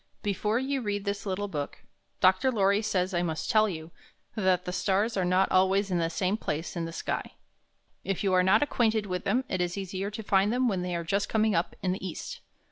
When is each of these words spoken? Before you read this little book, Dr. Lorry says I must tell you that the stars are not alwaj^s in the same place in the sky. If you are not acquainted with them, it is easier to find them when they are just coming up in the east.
Before 0.23 0.57
you 0.57 0.81
read 0.81 1.05
this 1.05 1.27
little 1.27 1.47
book, 1.47 1.83
Dr. 2.21 2.51
Lorry 2.51 2.81
says 2.81 3.13
I 3.13 3.21
must 3.21 3.51
tell 3.51 3.69
you 3.69 3.91
that 4.33 4.65
the 4.65 4.71
stars 4.73 5.15
are 5.15 5.23
not 5.23 5.47
alwaj^s 5.51 5.91
in 5.91 5.99
the 5.99 6.09
same 6.09 6.37
place 6.37 6.75
in 6.75 6.85
the 6.85 6.91
sky. 6.91 7.35
If 8.03 8.23
you 8.23 8.33
are 8.33 8.41
not 8.41 8.63
acquainted 8.63 9.05
with 9.05 9.25
them, 9.25 9.43
it 9.47 9.61
is 9.61 9.77
easier 9.77 10.09
to 10.09 10.23
find 10.23 10.51
them 10.51 10.67
when 10.67 10.81
they 10.81 10.95
are 10.95 11.03
just 11.03 11.29
coming 11.29 11.53
up 11.53 11.75
in 11.83 11.91
the 11.91 12.03
east. 12.03 12.39